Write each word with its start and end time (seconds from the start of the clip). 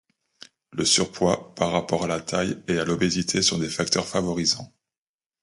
Le 0.71 0.83
surpoids 0.83 1.53
par 1.53 1.71
rapport 1.71 2.03
à 2.03 2.07
la 2.07 2.19
taille 2.19 2.57
et 2.67 2.79
à 2.79 2.85
l’obésité 2.85 3.43
sont 3.43 3.59
les 3.59 3.69
facteurs 3.69 4.07
favorisants. 4.07 4.73